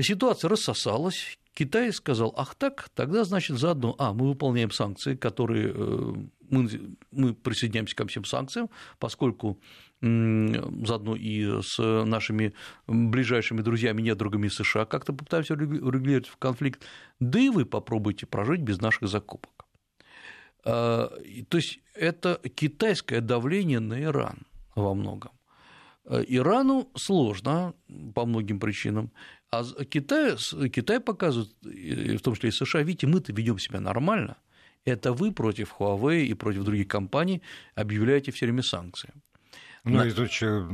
[0.00, 6.14] Ситуация рассосалась, Китай сказал, ах так, тогда, значит, заодно, а, мы выполняем санкции, которые э,
[6.50, 6.68] мы,
[7.12, 9.60] мы присоединяемся ко всем санкциям, поскольку
[10.00, 12.52] заодно и с нашими
[12.86, 16.82] ближайшими друзьями, недругами США, как-то попытаемся урегулировать конфликт,
[17.20, 19.63] да и вы попробуйте прожить без наших закупок.
[20.64, 21.10] А,
[21.48, 25.32] то есть это китайское давление на Иран во многом.
[26.04, 27.74] А, Ирану сложно
[28.14, 29.12] по многим причинам,
[29.50, 30.36] а Китай,
[30.70, 34.36] Китай показывает, в том числе и США, видите, мы-то ведем себя нормально,
[34.84, 37.42] это вы против Huawei и против других компаний
[37.74, 39.10] объявляете все время санкции.
[39.84, 40.06] Ну, на...
[40.06, 40.66] и тут еще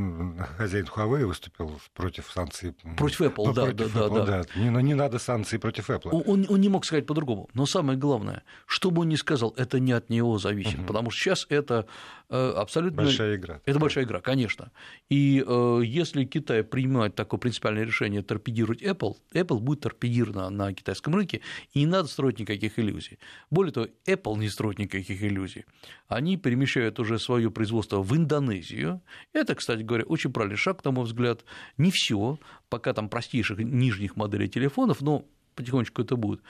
[0.56, 2.74] хозяин Huawei выступил против санкций.
[2.96, 4.60] Против Apple, ну, да, против да, Apple, да, да.
[4.60, 6.22] Не, ну, не надо санкций против Apple.
[6.26, 7.48] Он, он не мог сказать по-другому.
[7.52, 10.78] Но самое главное, что бы он ни сказал, это не от него зависит.
[10.78, 10.86] Угу.
[10.86, 11.86] Потому что сейчас это
[12.30, 13.02] абсолютно...
[13.02, 13.60] Большая игра.
[13.64, 14.70] Это большая игра, конечно.
[15.08, 21.14] И э, если Китай принимает такое принципиальное решение торпедировать Apple, Apple будет торпедирована на китайском
[21.14, 21.40] рынке,
[21.72, 23.18] и не надо строить никаких иллюзий.
[23.50, 25.64] Более того, Apple не строит никаких иллюзий.
[26.08, 29.02] Они перемещают уже свое производство в Индонезию.
[29.32, 31.44] Это, кстати говоря, очень правильный шаг, на мой взгляд.
[31.76, 32.38] Не все,
[32.68, 36.42] пока там простейших нижних моделей телефонов, но потихонечку это будет.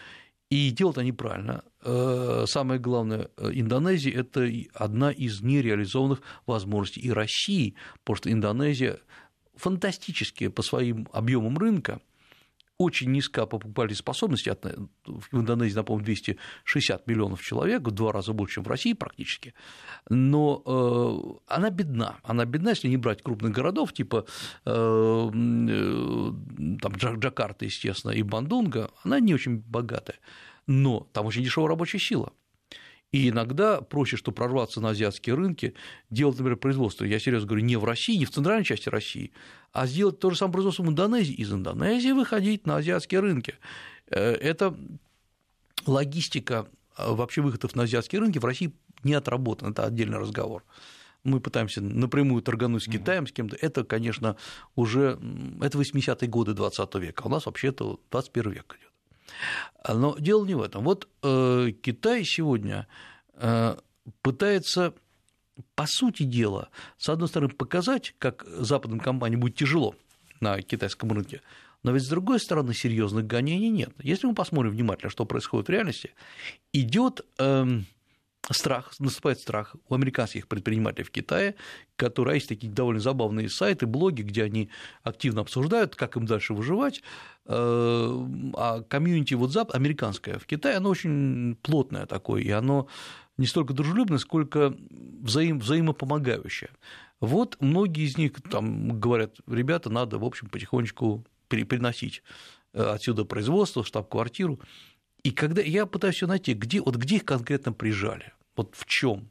[0.51, 1.63] И делают они правильно.
[1.83, 7.01] Э, самое главное, э, Индонезия– это одна из нереализованных возможностей.
[7.01, 8.99] И России, потому что Индонезия
[9.57, 12.01] фантастически по своим объемам рынка,
[12.81, 14.51] очень низка по покупательной способности,
[15.05, 19.53] в Индонезии, напомню, 260 миллионов человек, в два раза больше, чем в России практически,
[20.09, 24.25] но э, она бедна, она бедна, если не брать крупных городов, типа
[24.65, 24.71] э,
[25.31, 30.17] там, Джакарта, естественно, и Бандунга, она не очень богатая,
[30.71, 32.33] но там очень дешевая рабочая сила,
[33.11, 35.75] и иногда проще, что прорваться на азиатские рынки,
[36.11, 39.33] делать, например, производство, я серьезно говорю, не в России, не в центральной части России,
[39.73, 43.57] а сделать то же самое производство в Индонезии, из Индонезии выходить на азиатские рынки.
[44.07, 44.77] Э, это
[45.87, 50.63] логистика э, вообще выходов на азиатские рынки в России не отработана, это отдельный разговор.
[51.25, 53.57] Мы пытаемся напрямую торгануть с Китаем, с кем-то.
[53.57, 54.37] Это, конечно,
[54.77, 55.19] уже
[55.61, 57.25] это 80-е годы 20 века.
[57.25, 58.90] А у нас вообще это 21 век идет.
[59.87, 60.85] Но дело не в этом.
[60.85, 62.87] Вот э, Китай сегодня
[63.35, 63.77] э,
[64.23, 64.95] пытается,
[65.75, 69.95] по сути дела, с одной стороны, показать, как западным компаниям будет тяжело
[70.41, 71.43] на китайском рынке,
[71.83, 73.93] но ведь с другой стороны серьезных гонений нет.
[74.03, 76.13] Если мы посмотрим внимательно, что происходит в реальности,
[76.73, 77.87] идет эм,
[78.51, 81.55] страх, наступает страх у американских предпринимателей в Китае,
[81.97, 84.71] которые есть такие довольно забавные сайты, блоги, где они
[85.03, 87.03] активно обсуждают, как им дальше выживать.
[87.47, 92.89] Э, а комьюнити WhatsApp американское в Китае, оно очень плотное такое, и оно
[93.37, 96.71] не столько дружелюбное, сколько взаим, взаимопомогающее.
[97.21, 102.23] Вот многие из них там говорят, ребята, надо, в общем, потихонечку переносить
[102.73, 104.61] э, отсюда производство, штаб-квартиру.
[105.23, 109.29] И когда я пытаюсь все найти, где, вот где их конкретно прижали, вот в чем?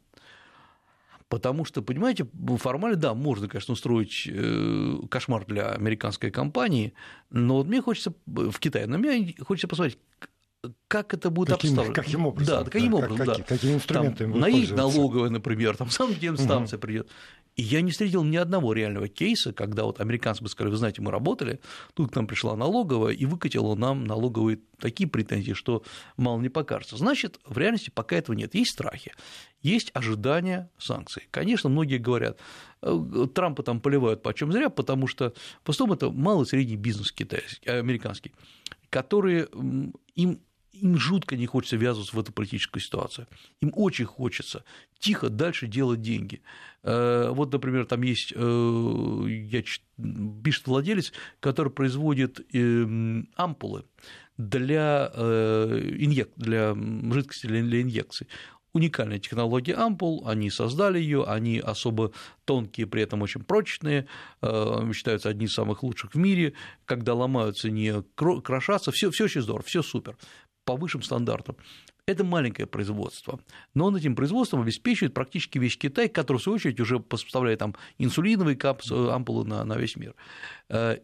[1.29, 6.93] Потому что, понимаете, формально, да, можно, конечно, устроить э, кошмар для американской компании,
[7.29, 9.99] но вот мне хочется в Китае, но мне хочется посмотреть,
[10.87, 11.93] как это будет каким, обставлено.
[11.93, 12.63] Каким образом?
[12.65, 13.33] Да, каким образом, как, да.
[13.33, 16.81] Какие, какие инструменты там, наедет налоговая, например, там сам Демстанция угу.
[16.81, 17.09] придет.
[17.59, 21.01] И я не встретил ни одного реального кейса, когда вот американцы бы сказали, вы знаете,
[21.01, 21.59] мы работали,
[21.93, 25.83] тут к нам пришла налоговая и выкатила нам налоговые такие претензии, что
[26.15, 26.95] мало не покажется.
[26.95, 28.55] Значит, в реальности пока этого нет.
[28.55, 29.11] Есть страхи,
[29.61, 31.27] есть ожидания санкций.
[31.31, 32.39] Конечно, многие говорят,
[32.81, 35.33] э, Трампа там поливают почем зря, потому что
[35.65, 38.31] в основном это малый и средний бизнес китайский, американский,
[38.89, 39.49] которые
[40.15, 40.39] им
[40.71, 43.27] им жутко не хочется ввязываться в эту политическую ситуацию.
[43.61, 44.63] Им очень хочется
[44.99, 46.41] тихо дальше делать деньги.
[46.83, 49.63] Э, вот, например, там есть, э, я,
[50.43, 53.85] пишет владелец, который производит эм, ампулы
[54.37, 56.31] для, э, инъек...
[56.35, 56.75] для
[57.11, 58.27] жидкости для инъекций
[58.71, 62.11] уникальная технология ампул, они создали ее, они особо
[62.45, 64.05] тонкие, при этом очень прочные,
[64.93, 66.53] считаются одни из самых лучших в мире,
[66.85, 70.15] когда ломаются, не крошатся, все, все очень здорово, все супер
[70.69, 71.55] по высшим стандартам.
[72.05, 73.39] Это маленькое производство,
[73.73, 77.73] но он этим производством обеспечивает практически весь Китай, который, в свою очередь, уже поставляет там
[77.97, 80.13] инсулиновые капсулы, ампулы на, на весь мир.
[80.69, 80.97] Э,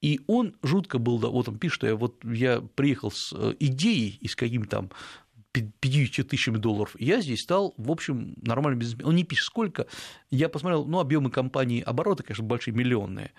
[0.00, 4.18] и он жутко был, вот он пишет, что я, вот я приехал с э, идеей
[4.20, 4.90] и с какими-то там
[5.52, 9.10] 50 тысячами долларов, я здесь стал, в общем, нормальным бизнесменом.
[9.10, 9.86] Он не пишет, сколько.
[10.30, 13.32] Я посмотрел, ну, объемы компании обороты, конечно, большие, миллионные,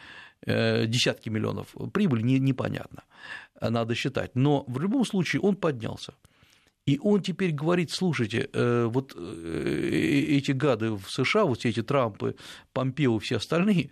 [0.46, 1.68] э, десятки миллионов.
[1.92, 3.04] Прибыль не, непонятно,
[3.70, 4.36] надо считать.
[4.36, 6.14] Но в любом случае он поднялся.
[6.86, 9.90] И он теперь говорит, слушайте, э, вот э,
[10.30, 12.36] эти гады в США, вот все эти Трампы,
[12.74, 13.90] Помпео, все остальные,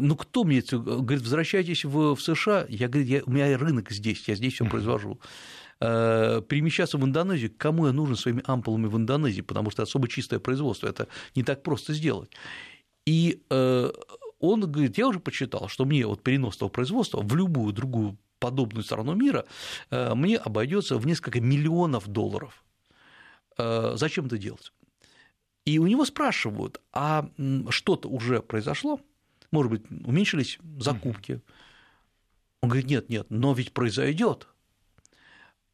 [0.00, 3.90] ну кто мне это говорит, возвращайтесь в, в США, я говорю, я, у меня рынок
[3.90, 5.20] здесь, я здесь все произвожу.
[5.80, 10.40] Э, перемещаться в Индонезию, кому я нужен своими ампулами в Индонезии, потому что особо чистое
[10.40, 12.30] производство, это не так просто сделать.
[13.06, 13.90] И э,
[14.40, 18.84] он говорит, я уже почитал, что мне вот перенос этого производства в любую другую подобную
[18.84, 19.44] страну мира
[19.90, 22.64] э, мне обойдется в несколько миллионов долларов.
[23.58, 24.72] Зачем это делать?
[25.64, 27.28] И у него спрашивают, а
[27.70, 29.00] что-то уже произошло?
[29.50, 31.42] Может быть, уменьшились закупки?
[32.62, 34.46] Он говорит, нет, нет, но ведь произойдет.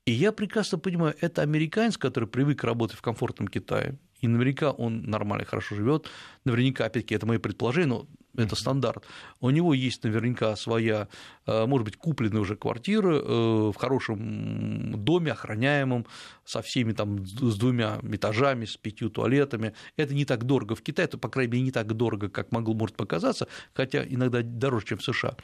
[0.07, 5.03] И я прекрасно понимаю, это американец, который привык работать в комфортном Китае, и наверняка он
[5.03, 6.09] нормально, хорошо живет.
[6.45, 9.05] Наверняка, опять-таки, это мои предположения, но это стандарт.
[9.41, 11.09] У него есть наверняка своя,
[11.47, 16.07] э, может быть, купленная уже квартира э, в хорошем доме, охраняемом,
[16.45, 19.75] со всеми там, с двумя этажами, с пятью туалетами.
[19.97, 22.75] Это не так дорого в Китае, это, по крайней мере, не так дорого, как могло,
[22.75, 25.37] может показаться, хотя иногда дороже, чем в США.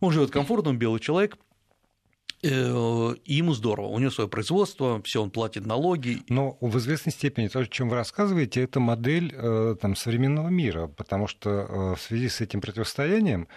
[0.00, 1.36] Он живет комфортно, он белый человек,
[2.42, 6.22] ему здорово, у него свое производство, все, он платит налоги.
[6.28, 10.86] Но в известной степени то, о чем вы рассказываете, это модель э, там, современного мира,
[10.86, 13.48] потому что э, в связи с этим противостоянием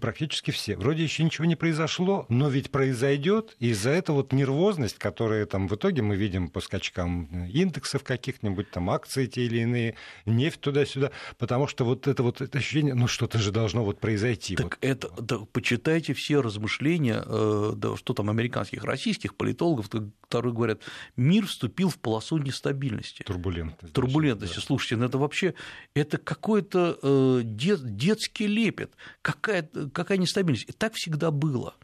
[0.00, 0.76] практически все.
[0.76, 5.68] Вроде еще ничего не произошло, но ведь произойдет, и из-за этого вот нервозность, которая там
[5.68, 11.10] в итоге мы видим по скачкам индексов каких-нибудь, там акции те или иные, нефть туда-сюда,
[11.38, 14.56] потому что вот это вот это ощущение, ну что-то же должно вот произойти.
[14.56, 14.78] Так вот.
[14.80, 20.80] это, да, почитайте все размышления, э, да, что там американских, российских политологов, которые говорят,
[21.16, 23.22] мир вступил в полосу нестабильности.
[23.22, 23.94] Турбулентности.
[23.94, 24.56] Турбулентности.
[24.56, 24.62] Да.
[24.62, 25.54] Слушайте, ну это вообще,
[25.94, 30.68] это какой-то э, дет, детский лепет, какая какая нестабильность.
[30.68, 31.74] И так всегда было.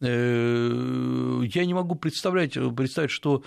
[0.00, 3.42] Э, я не могу представлять, представить, что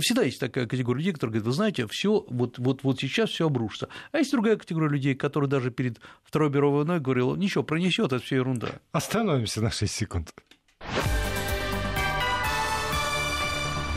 [0.00, 3.46] всегда есть такая категория людей, которые говорят, вы знаете, все вот, вот, вот сейчас все
[3.46, 3.88] обрушится.
[4.12, 8.18] А есть другая категория людей, которые даже перед Второй мировой войной говорила, ничего, пронесет, это
[8.24, 8.68] все ерунда.
[8.92, 10.34] Остановимся на 6 секунд.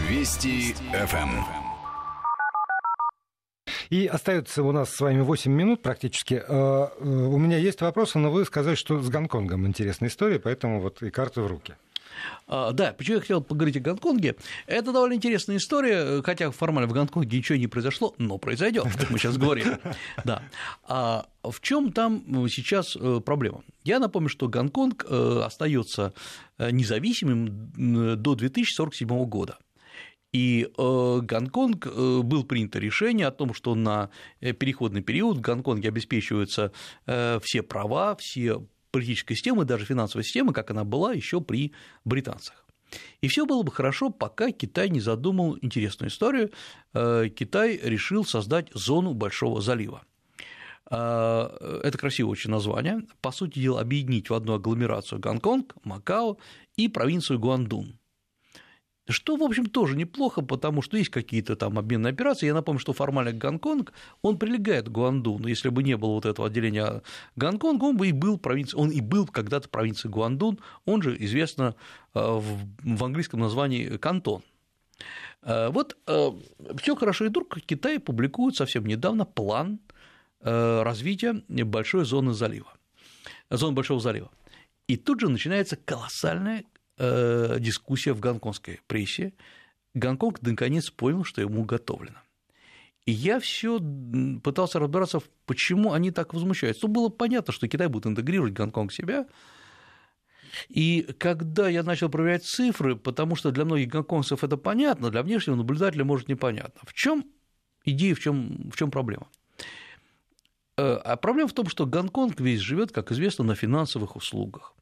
[0.10, 1.63] Вести ФМ.
[3.94, 6.34] И остается у нас с вами 8 минут практически.
[6.34, 10.82] Э, э, у меня есть вопросы, но вы сказали, что с Гонконгом интересная история, поэтому
[10.82, 11.76] вот и карты в руки.
[12.48, 14.36] А, да, почему я хотел поговорить о Гонконге?
[14.66, 19.20] Это довольно интересная история, хотя формально в Гонконге ничего не произошло, но произойдет, как мы
[19.20, 19.78] сейчас говорим.
[20.26, 20.42] Да.
[20.88, 23.62] А в чем там сейчас э, проблема?
[23.84, 26.16] Я напомню, что Гонконг остается
[26.58, 29.60] независимым до 2047 года.
[30.34, 34.10] И э, Гонконг э, был принято решение о том, что на
[34.42, 36.72] э, переходный период в Гонконге обеспечиваются
[37.06, 42.66] все права, все политической системы, даже финансовой системы, как она была еще при британцах.
[43.22, 46.52] И все было бы хорошо, пока Китай не задумал интересную историю.
[46.94, 50.04] Китай решил создать зону Большого залива.
[50.86, 53.02] Это красивое очень название.
[53.22, 56.38] По сути дела, объединить в одну агломерацию Гонконг, Макао
[56.76, 57.98] и провинцию Гуандун.
[59.10, 62.46] Что, в общем, тоже неплохо, потому что есть какие-то там обменные операции.
[62.46, 65.48] Я напомню, что формально Гонконг, он прилегает к Гуандуну.
[65.48, 67.02] Если бы не было вот этого отделения
[67.36, 71.76] Гонконга, он бы и был провинцией, он и был когда-то провинцией Гуандун, он же известно
[72.14, 74.42] э, в английском названии Кантон.
[75.42, 76.32] Э, вот э,
[76.78, 79.80] все хорошо и дурно, Китай публикует совсем недавно план
[80.46, 82.74] развития большой зоны залива,
[83.50, 84.30] зоны Большого залива.
[84.88, 86.66] И тут же начинается колоссальная
[86.98, 89.34] дискуссия в гонконгской прессе.
[89.94, 92.20] Гонконг наконец понял, что ему готовлено.
[93.06, 93.80] И я все
[94.44, 96.88] пытался разбираться, почему они так возмущаются.
[96.88, 99.28] Ну, было понятно, что Китай будет интегрировать Гонконг в себя.
[100.70, 105.56] И когда я начал проверять цифры, потому что для многих гонконгцев это понятно, для внешнего
[105.56, 106.82] наблюдателя может непонятно.
[106.84, 107.26] В чем
[107.86, 109.28] идея, в чем, в чем проблема?
[110.78, 114.74] Э, а проблема в том, что Гонконг весь живет, как известно, на финансовых услугах.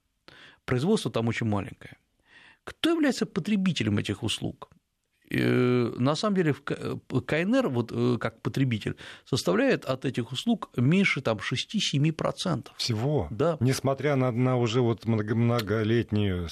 [0.72, 1.98] Производство там очень маленькое.
[2.64, 4.70] Кто является потребителем этих услуг?
[5.34, 11.22] Э, на самом деле э, КНР, вот э, как потребитель, составляет от этих услуг меньше
[11.22, 12.68] там, 6-7%.
[12.78, 13.28] Всего?
[13.32, 13.58] Да.
[13.62, 16.48] Несмотря на, на уже вот многолетнее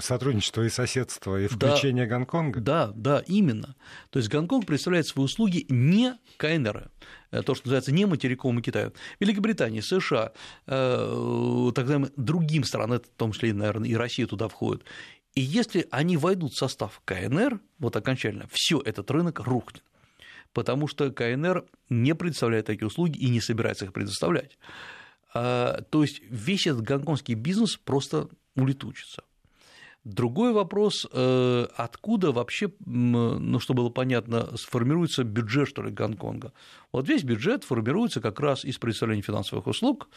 [0.00, 2.60] сотрудничество и соседство, и включение да, Гонконга?
[2.60, 3.76] Да, да, именно.
[4.10, 6.90] То есть Гонконг представляет свои услуги не КНР,
[7.30, 8.92] то, что называется не материковому Китаю.
[9.20, 10.32] Великобритания, США,
[10.66, 10.76] так
[11.78, 14.84] называемым другим странам, в том числе, наверное, и Россия туда входит,
[15.34, 19.82] и если они войдут в состав КНР, вот окончательно, все этот рынок рухнет,
[20.52, 24.58] потому что КНР не предоставляет такие услуги и не собирается их предоставлять.
[25.34, 29.24] А, то есть весь этот гонконгский бизнес просто улетучится.
[30.04, 36.52] Другой вопрос, э, откуда вообще, ну, чтобы было понятно, сформируется бюджет, что ли, Гонконга.
[36.90, 40.08] Вот весь бюджет формируется как раз из представления финансовых услуг,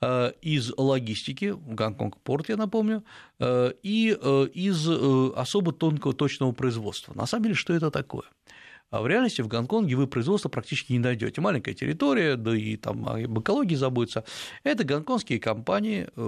[0.00, 3.04] э, из логистики, Гонконг-порт, я напомню,
[3.38, 4.08] э, и
[4.54, 4.88] из
[5.36, 7.14] особо тонкого точного производства.
[7.14, 8.24] На самом деле, что это такое?
[8.90, 11.40] А в реальности в Гонконге вы производство практически не найдете.
[11.40, 14.24] Маленькая территория, да и там об экологии забудется.
[14.64, 16.20] Это гонконгские компании, э,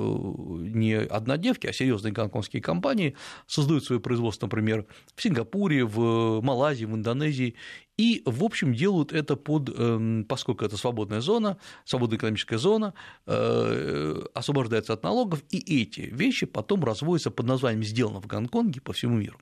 [0.69, 6.95] не однодевки, а серьезные гонконгские компании создают свое производство, например, в Сингапуре, в Малайзии, в
[6.95, 7.57] Индонезии,
[8.01, 12.95] и, в общем, делают это под, эм, поскольку это свободная зона, свободная экономическая зона,
[13.27, 18.95] э, освобождается от налогов, и эти вещи потом разводятся под названием «сделано в Гонконге» по
[18.95, 19.39] всему миру.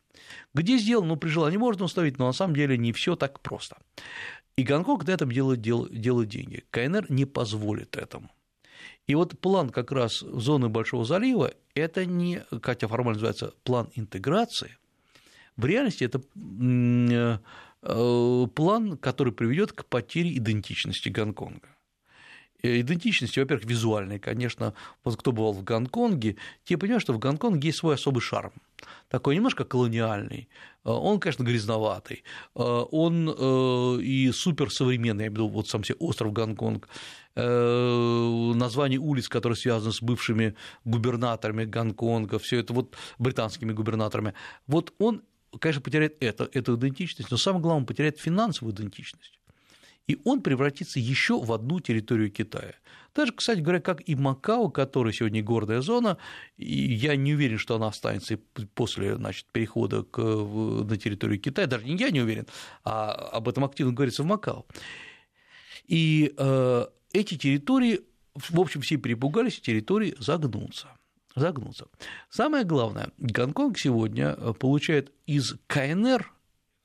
[0.55, 3.77] Где сделано, ну, при желании можно установить, но на самом деле не все так просто.
[4.57, 6.65] И Гонконг на этом делает, делает деньги.
[6.71, 8.31] КНР не позволит этому.
[9.07, 14.77] И вот план как раз зоны Большого залива– это не, хотя формально называется план интеграции,
[15.57, 16.21] в реальности это
[17.83, 21.69] Э, план, который приведет к потере идентичности Гонконга.
[22.63, 27.69] Э, идентичности, во-первых, визуальной, конечно, вот кто бывал в Гонконге, те понимают, что в Гонконге
[27.69, 28.53] есть свой особый шарм,
[29.09, 30.49] такой немножко колониальный,
[30.85, 32.25] э, он, конечно, грязноватый,
[32.55, 33.31] он
[34.01, 36.89] и суперсовременный, я имею в виду вот сам себе остров Гонконг,
[37.35, 40.55] название улиц, которые связаны с бывшими
[40.85, 44.35] губернаторами Гонконга, все это вот британскими губернаторами,
[44.67, 45.23] вот он
[45.61, 49.38] конечно, потеряет это, эту идентичность, но самое главное, он потеряет финансовую идентичность.
[50.09, 52.75] И он превратится еще в одну территорию Китая.
[53.15, 56.19] Даже, кстати говоря, как и Макао, который сегодня гордая зона,
[56.57, 58.39] и я не уверен, что она останется
[58.75, 62.47] после значит, перехода к, на территорию Китая, даже не я не уверен,
[62.85, 64.67] а об этом активно говорится в Макао.
[65.87, 68.01] И э, эти территории,
[68.35, 70.89] в общем, все перепугались, территории загнутся
[71.35, 71.87] загнуться.
[72.31, 76.33] Самое главное, Гонконг сегодня э, получает из КНР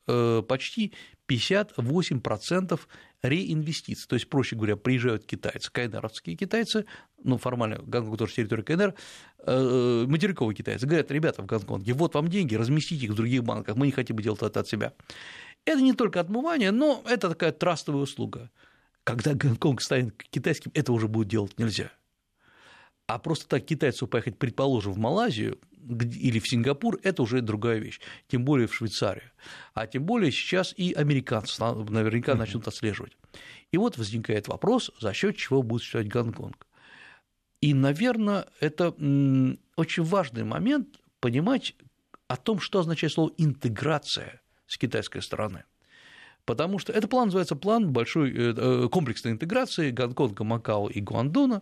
[0.07, 0.93] э, почти
[1.28, 2.80] 58%
[3.24, 4.05] реинвестиций.
[4.07, 6.86] То есть, проще говоря, приезжают китайцы, КНРовские китайцы,
[7.24, 8.93] ну, формально, Гонконг тоже территория КНР,
[9.45, 13.78] э, материковые китайцы, говорят, ребята в Гонконге, вот вам деньги, разместите их в других банках,
[13.78, 14.93] мы не хотим делать это от себя.
[15.65, 18.51] Это не только отмывание, но это такая трастовая услуга.
[19.05, 21.91] Когда Гонконг станет китайским, это уже будет делать нельзя.
[23.14, 27.99] А просто так китайцу поехать, предположим, в Малайзию или в Сингапур, это уже другая вещь,
[28.28, 29.30] тем более в Швейцарию.
[29.76, 33.16] А тем более сейчас и американцы наверняка начнут отслеживать.
[33.72, 36.66] И вот возникает вопрос, за счет чего будет существовать Гонконг.
[37.61, 38.95] И, наверное, это
[39.76, 41.76] очень важный момент понимать
[42.28, 45.66] о том, что означает слово интеграция с китайской стороны.
[46.46, 51.62] Потому что это план называется план большой э, э, комплексной интеграции Гонконга, Макао и Гуандона.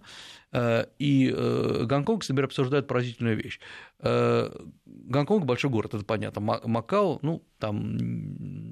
[0.51, 3.59] Э, и Гонконг, например, обсуждает поразительную вещь.
[3.99, 6.41] Гонконг– большой город, это понятно.
[6.41, 7.97] Макао, ну, там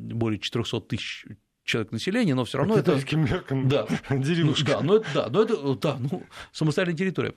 [0.09, 1.25] более 400 тысяч
[1.63, 3.15] человек населения, но все равно По это...
[3.15, 3.85] меркам да.
[4.09, 4.65] деревушка.
[4.65, 7.35] Да, но это, да, но это да, ну, самостоятельная территория.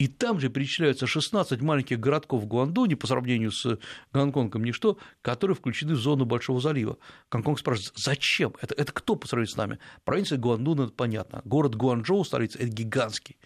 [0.00, 3.78] И там же перечисляются 16 маленьких городков в Гуандоне по сравнению с
[4.14, 6.96] Гонконгом ничто, которые включены в зону Большого залива.
[7.30, 8.54] Гонконг спрашивает, зачем?
[8.62, 9.78] Это, это кто по сравнению с нами?
[10.04, 11.42] Провинция Гуандун– это понятно.
[11.44, 13.36] Город Гуанчжоу, столица– это гигантский.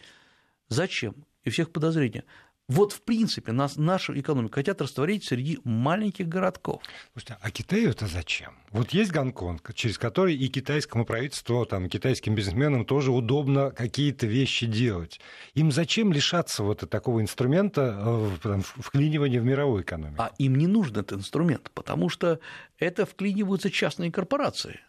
[0.69, 1.17] Зачем?
[1.43, 2.23] И всех подозрения.
[2.67, 6.83] Вот, в принципе, нас, нашу экономику хотят растворить среди маленьких городков.
[7.13, 8.55] Слушайте, а Китаю это зачем?
[8.71, 14.67] Вот есть Гонконг, через который и китайскому правительству, там, китайским бизнесменам тоже удобно какие-то вещи
[14.67, 15.21] делать.
[15.53, 20.23] Им зачем лишаться вот такого инструмента э, там, вклинивания в мировую экономику?
[20.23, 22.41] А им не нужен этот инструмент, потому что
[22.79, 24.81] это вклиниваются частные корпорации.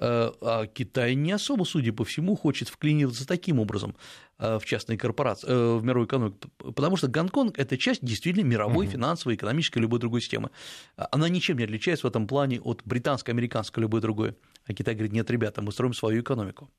[0.00, 3.94] Э, а Китай не особо, судя по всему, хочет вклиниваться таким образом
[4.38, 8.86] э, в частные корпорации, э, в мировую экономику, потому что Гонконг– это часть действительно мировой
[8.86, 8.92] угу.
[8.92, 10.50] финансовой, экономической, любой другой системы.
[10.96, 14.34] Она ничем не отличается в этом плане от британской, американской, любой другой.
[14.66, 16.70] А Китай говорит, нет, ребята, мы строим свою экономику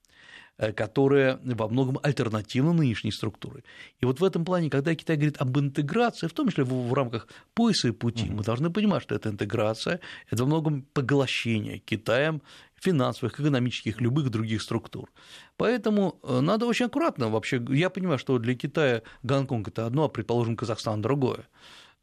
[0.76, 3.64] которая во многом альтернативна нынешней структуре.
[4.00, 7.28] И вот в этом плане, когда Китай говорит об интеграции, в том числе в, рамках
[7.56, 10.00] пояса и пути, мы должны понимать, что эта интеграция–
[10.30, 12.42] это во многом поглощение Китаем
[12.82, 15.10] финансовых, экономических, любых других структур.
[15.58, 17.64] Поэтому э, надо очень аккуратно вообще.
[17.70, 21.48] Я понимаю, что для Китая Гонконг это одно, а, предположим, Казахстан другое.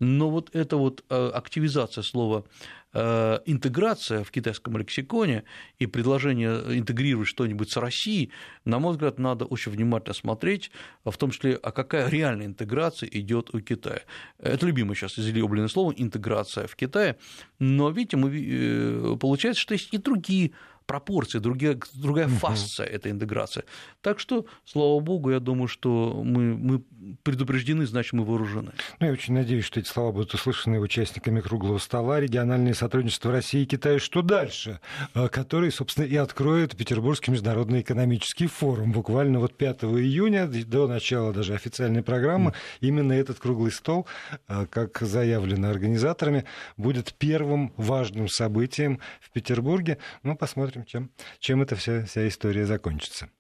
[0.01, 2.45] Но вот эта вот э, активизация слова
[2.93, 5.45] э, интеграция в китайском лексиконе
[5.79, 8.31] и предложение интегрировать что-нибудь с Россией,
[8.65, 10.71] на мой взгляд, надо очень внимательно смотреть,
[11.05, 14.03] в том числе, а какая реальная интеграция идет у Китая.
[14.39, 17.17] Это любимое сейчас излюбленное слово интеграция в Китае,
[17.59, 20.53] но видите, мы, э, получается, что есть и другие
[20.89, 22.37] пропорции, другая, другая угу.
[22.37, 23.65] фасция этой интеграции.
[24.01, 26.83] Так что, слава богу, я думаю, что мы, мы
[27.23, 28.73] предупреждены, значит, мы вооружены.
[28.99, 33.63] Ну, я очень надеюсь, что эти слова будут услышаны участниками круглого стола, региональное сотрудничество России
[33.63, 34.81] и Китая, что дальше,
[35.15, 38.93] э, который, собственно, и откроет Петербургский международный экономический форум.
[38.93, 42.55] Буквально вот 5 июня, до начала даже официальной программы, mm.
[42.81, 44.07] именно этот круглый стол,
[44.49, 46.47] э, как заявлено организаторами,
[46.79, 49.99] будет первым важным событием в Петербурге.
[50.23, 53.31] Ну, посмотрим, посмотрим, чем, чем эта вся, вся история закончится.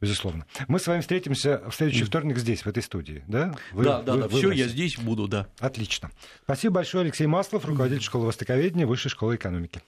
[0.00, 0.46] Безусловно.
[0.68, 3.56] Мы с вами встретимся в следующий вторник здесь, в этой студии, да?
[3.72, 4.28] Вы, да, да, вы, да.
[4.28, 5.46] Все, я здесь буду, да.
[5.58, 6.10] Отлично.
[6.42, 9.80] Спасибо большое, Алексей Маслов, руководитель школы востоковедения Высшей школы экономики.